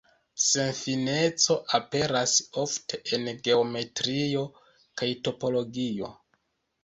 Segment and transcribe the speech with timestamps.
[0.43, 2.31] Senfineco aperas
[2.63, 4.41] ofte en geometrio
[5.01, 6.11] kaj topologio.